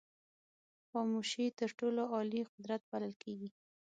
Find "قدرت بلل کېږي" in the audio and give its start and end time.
2.53-3.49